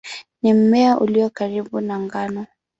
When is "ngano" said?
1.99-2.45